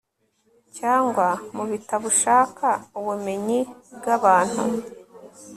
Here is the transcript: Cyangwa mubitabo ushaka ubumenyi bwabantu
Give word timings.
Cyangwa 0.77 1.27
mubitabo 1.55 2.03
ushaka 2.13 2.67
ubumenyi 2.99 3.59
bwabantu 3.97 4.63